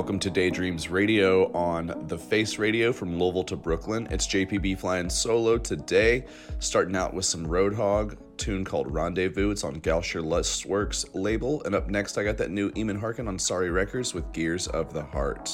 Welcome 0.00 0.18
to 0.20 0.30
Daydreams 0.30 0.88
Radio 0.88 1.52
on 1.52 2.06
the 2.06 2.16
Face 2.16 2.58
Radio 2.58 2.90
from 2.90 3.18
Louisville 3.18 3.44
to 3.44 3.54
Brooklyn. 3.54 4.08
It's 4.10 4.26
JPB 4.26 4.78
flying 4.78 5.10
solo 5.10 5.58
today, 5.58 6.24
starting 6.58 6.96
out 6.96 7.12
with 7.12 7.26
some 7.26 7.46
Roadhog 7.46 8.16
tune 8.38 8.64
called 8.64 8.90
Rendezvous. 8.90 9.50
It's 9.50 9.62
on 9.62 9.78
Gauscher 9.82 10.24
Lustworks 10.24 11.04
label. 11.12 11.62
And 11.64 11.74
up 11.74 11.90
next, 11.90 12.16
I 12.16 12.24
got 12.24 12.38
that 12.38 12.50
new 12.50 12.70
Eamon 12.70 12.98
Harkin 12.98 13.28
on 13.28 13.38
Sorry 13.38 13.68
Records 13.68 14.14
with 14.14 14.32
Gears 14.32 14.68
of 14.68 14.94
the 14.94 15.02
Heart. 15.02 15.50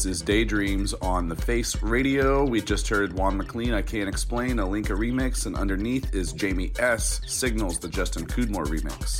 This 0.00 0.06
is 0.06 0.22
Daydreams 0.22 0.94
on 0.94 1.28
the 1.28 1.36
Face 1.36 1.82
Radio. 1.82 2.42
We 2.42 2.62
just 2.62 2.88
heard 2.88 3.12
Juan 3.12 3.36
MacLean, 3.36 3.74
I 3.74 3.82
Can't 3.82 4.08
Explain, 4.08 4.56
Alinka 4.56 4.96
remix, 4.96 5.44
and 5.44 5.54
underneath 5.54 6.14
is 6.14 6.32
Jamie 6.32 6.72
S. 6.78 7.20
Signals, 7.26 7.78
the 7.78 7.88
Justin 7.88 8.24
Cudmore 8.24 8.64
remix. 8.64 9.19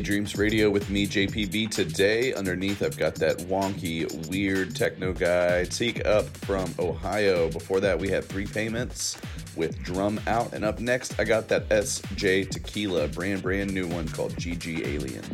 Daydreams 0.00 0.34
Radio 0.34 0.70
with 0.70 0.88
me, 0.88 1.06
JPB. 1.06 1.70
Today, 1.70 2.32
underneath, 2.32 2.82
I've 2.82 2.96
got 2.96 3.16
that 3.16 3.36
wonky, 3.40 4.10
weird 4.30 4.74
techno 4.74 5.12
guy, 5.12 5.64
Teak 5.64 6.06
Up 6.06 6.24
from 6.38 6.74
Ohio. 6.78 7.50
Before 7.50 7.80
that, 7.80 7.98
we 7.98 8.08
had 8.08 8.24
Three 8.24 8.46
Payments 8.46 9.18
with 9.56 9.78
Drum 9.82 10.18
Out. 10.26 10.54
And 10.54 10.64
up 10.64 10.80
next, 10.80 11.20
I 11.20 11.24
got 11.24 11.48
that 11.48 11.68
SJ 11.68 12.48
Tequila, 12.48 13.08
brand, 13.08 13.42
brand 13.42 13.74
new 13.74 13.86
one 13.88 14.08
called 14.08 14.32
GG 14.36 14.86
Alien. 14.86 15.29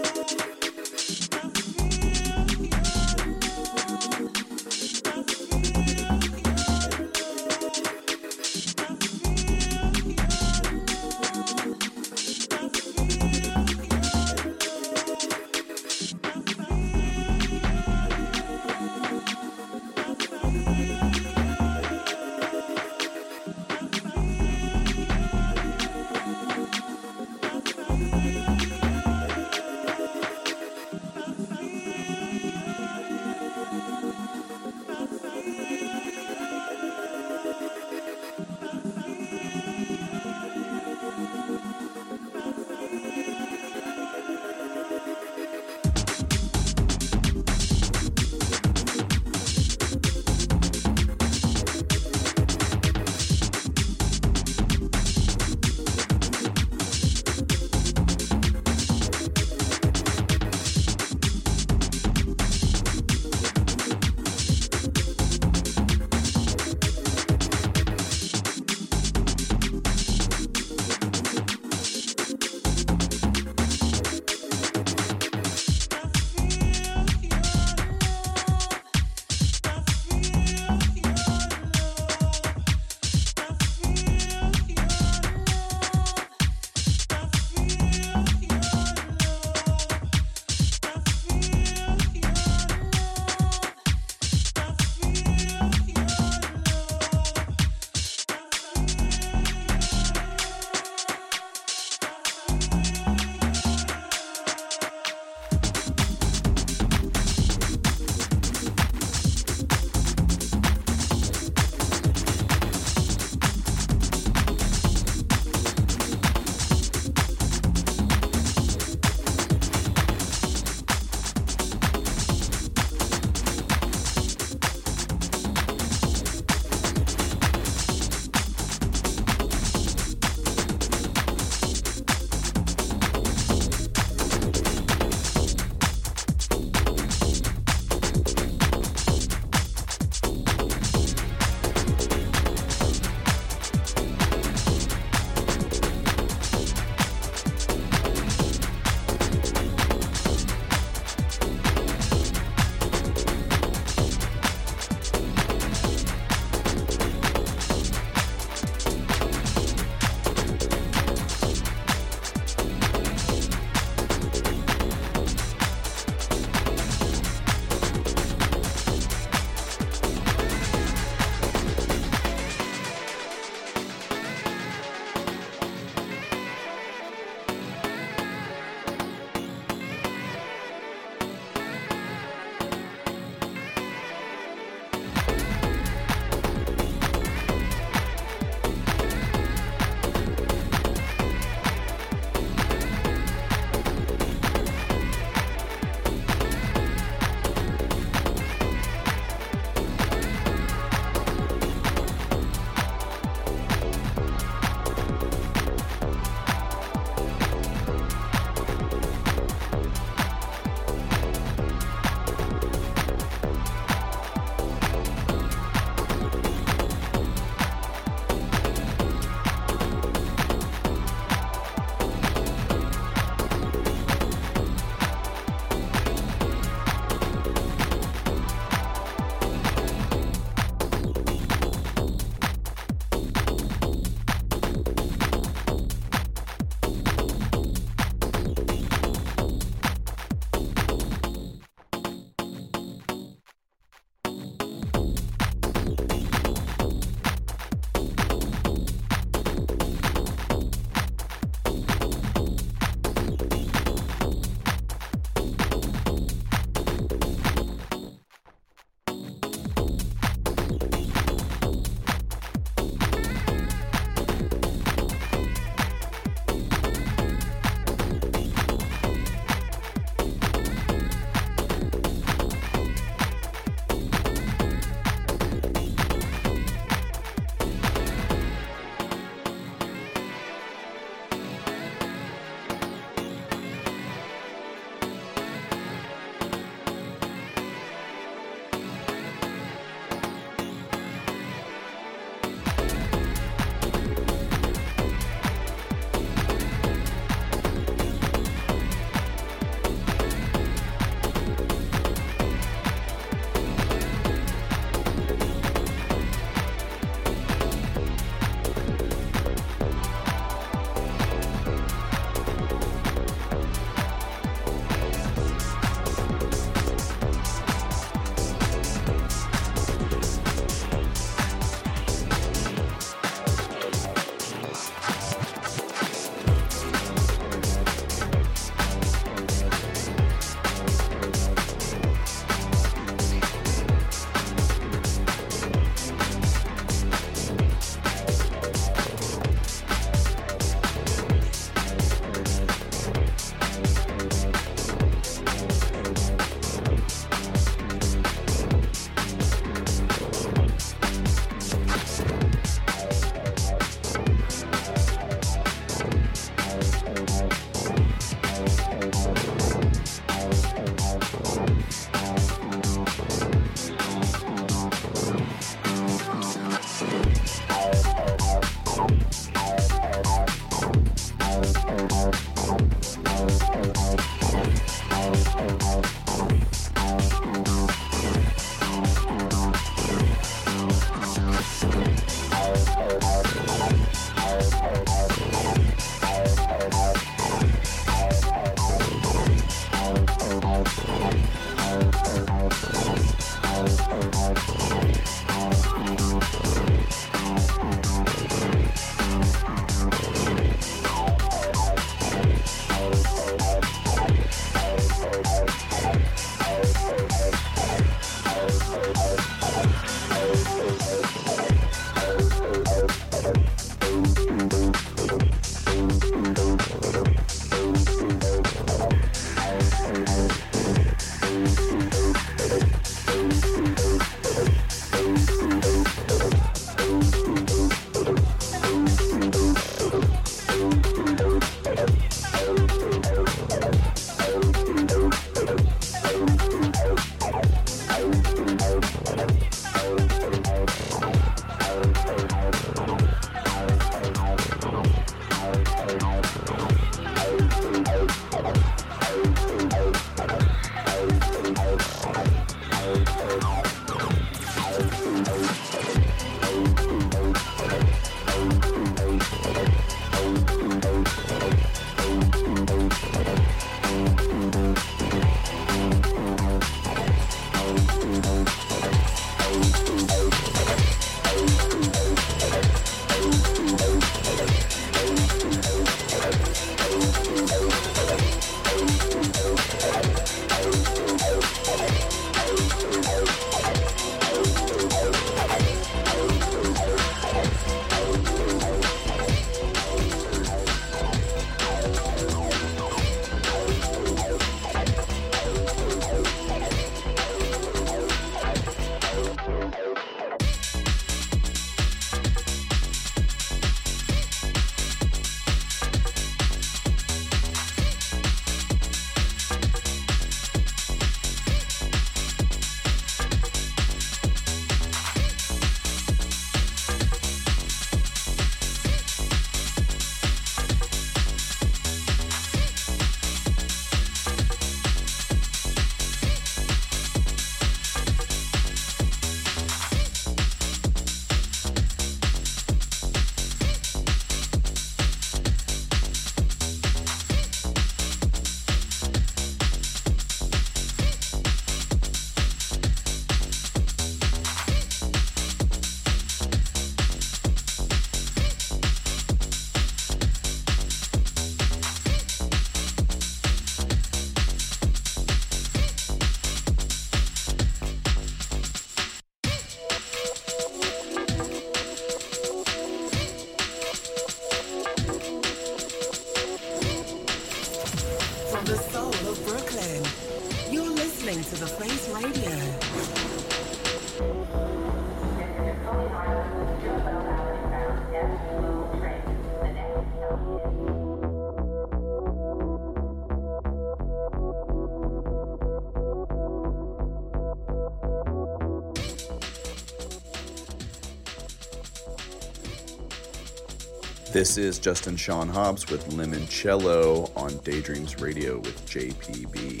This 594.61 594.77
is 594.77 594.99
Justin 594.99 595.37
Sean 595.37 595.67
Hobbs 595.67 596.07
with 596.11 596.23
Limoncello 596.29 597.49
on 597.57 597.75
Daydreams 597.79 598.39
Radio 598.39 598.77
with 598.77 599.03
JPB. 599.07 600.00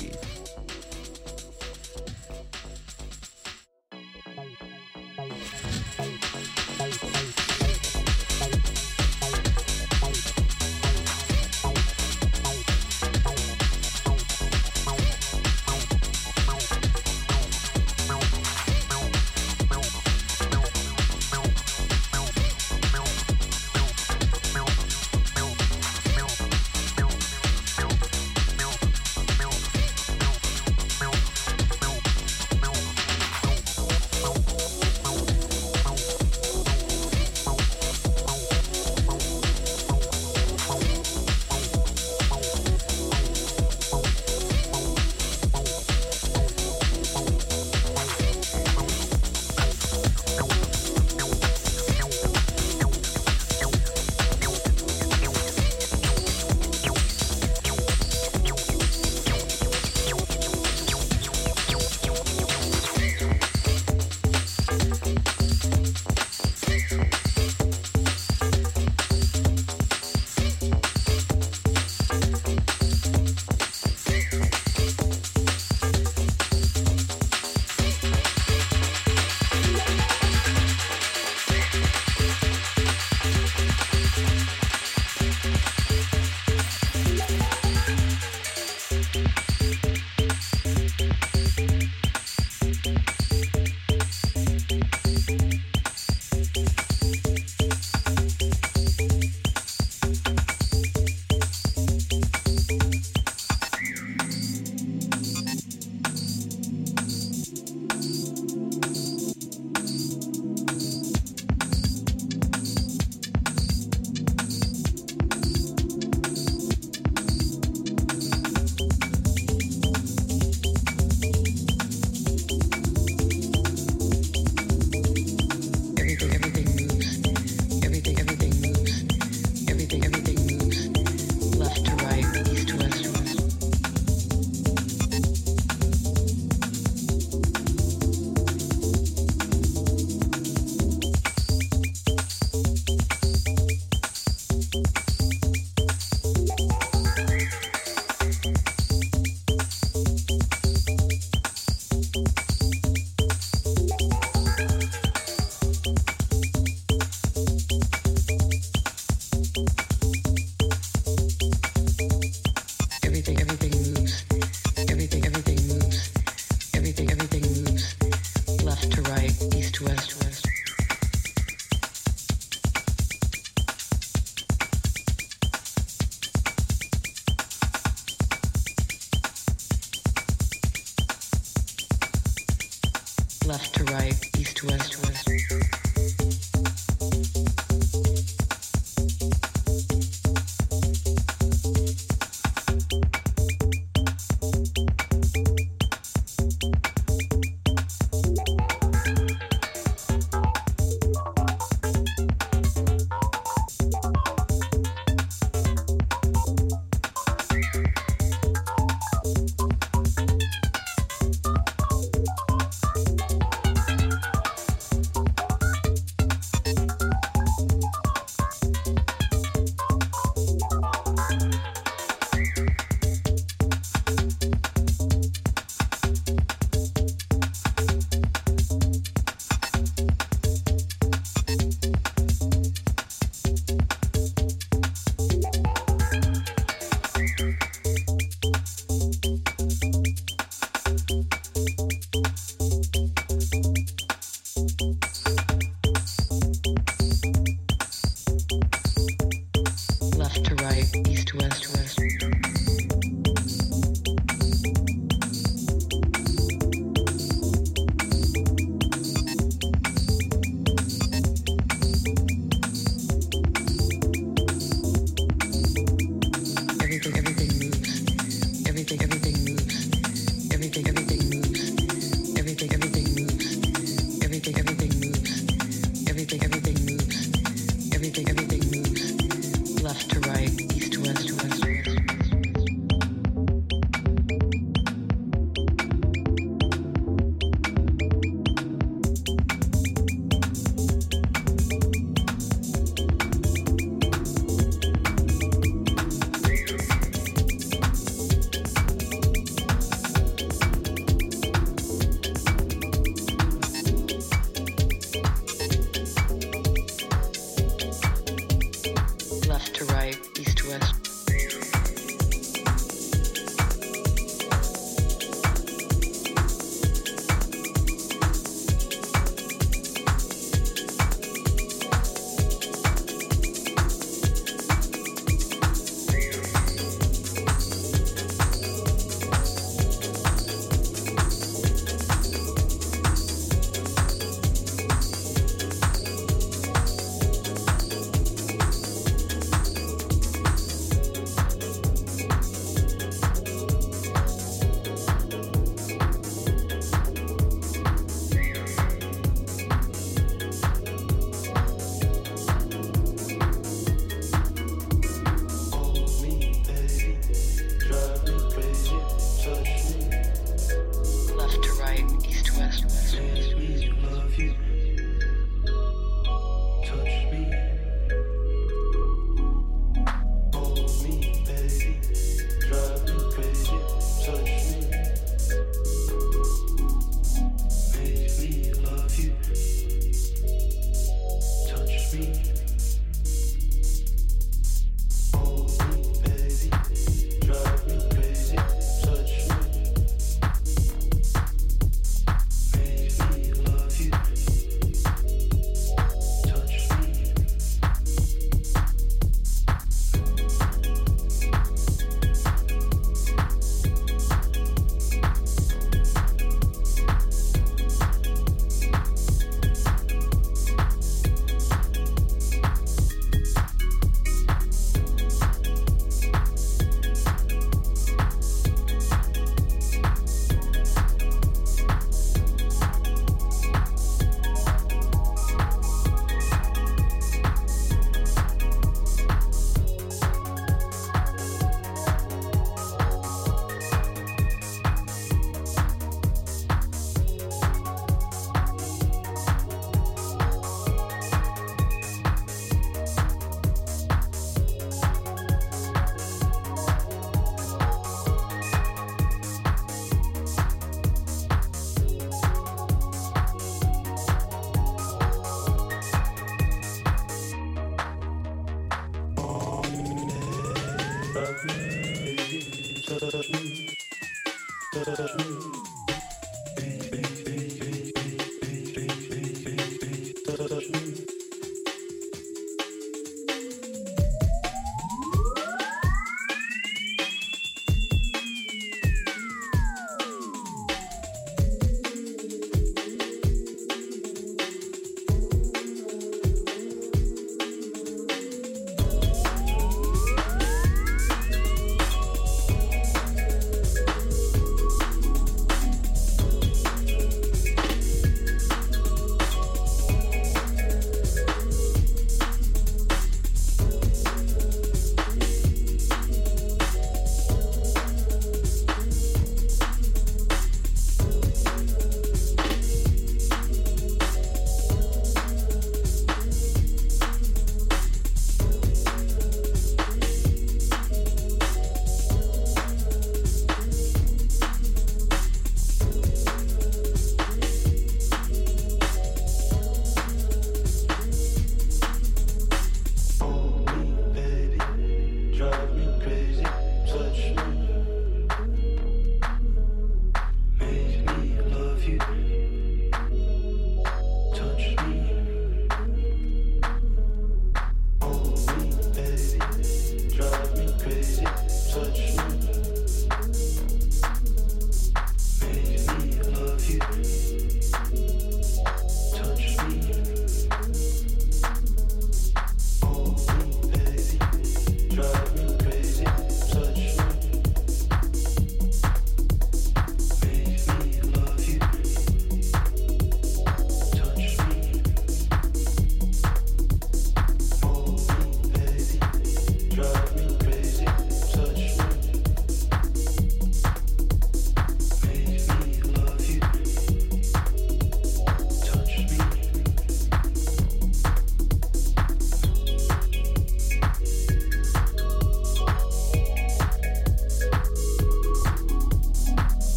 left 183.45 183.73
to 183.75 183.83
right, 183.85 184.15
east 184.37 184.57
to 184.57 184.67
west. 184.67 184.97
west. 185.03 186.40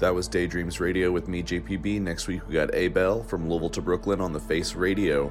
That 0.00 0.14
was 0.14 0.28
Daydreams 0.28 0.80
Radio 0.80 1.12
with 1.12 1.28
me, 1.28 1.42
JPB. 1.42 2.00
Next 2.00 2.26
week 2.26 2.48
we 2.48 2.54
got 2.54 2.74
Abel 2.74 3.22
from 3.24 3.50
Louisville 3.50 3.68
to 3.68 3.82
Brooklyn 3.82 4.22
on 4.22 4.32
the 4.32 4.40
Face 4.40 4.74
Radio. 4.74 5.30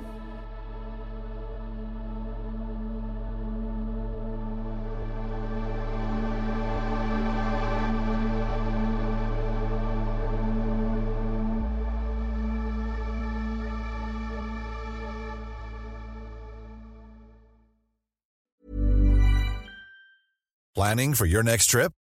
Planning 20.75 21.15
for 21.15 21.25
your 21.25 21.41
next 21.41 21.65
trip? 21.65 21.91